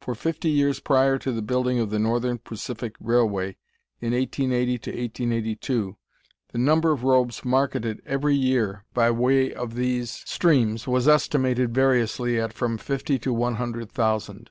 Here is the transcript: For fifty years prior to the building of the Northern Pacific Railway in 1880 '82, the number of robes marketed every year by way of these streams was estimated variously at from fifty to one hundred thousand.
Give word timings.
For 0.00 0.14
fifty 0.14 0.50
years 0.50 0.78
prior 0.78 1.18
to 1.18 1.32
the 1.32 1.42
building 1.42 1.80
of 1.80 1.90
the 1.90 1.98
Northern 1.98 2.38
Pacific 2.38 2.94
Railway 3.00 3.56
in 4.00 4.12
1880 4.12 4.88
'82, 4.92 5.96
the 6.52 6.58
number 6.58 6.92
of 6.92 7.02
robes 7.02 7.44
marketed 7.44 8.00
every 8.06 8.36
year 8.36 8.84
by 8.94 9.10
way 9.10 9.52
of 9.52 9.74
these 9.74 10.12
streams 10.24 10.86
was 10.86 11.08
estimated 11.08 11.74
variously 11.74 12.38
at 12.38 12.52
from 12.52 12.78
fifty 12.78 13.18
to 13.18 13.32
one 13.32 13.56
hundred 13.56 13.90
thousand. 13.90 14.50